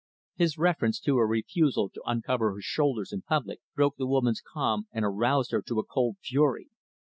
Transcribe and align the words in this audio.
His 0.33 0.57
reference 0.57 0.99
to 1.01 1.17
her 1.17 1.27
refusal 1.27 1.87
to 1.91 2.01
uncover 2.07 2.53
her 2.55 2.61
shoulders 2.61 3.13
in 3.13 3.21
public 3.21 3.61
broke 3.75 3.97
the 3.97 4.07
woman's 4.07 4.41
calm 4.41 4.87
and 4.91 5.05
aroused 5.05 5.51
her 5.51 5.61
to 5.61 5.77
a 5.79 5.85
cold 5.85 6.17
fury. 6.23 6.69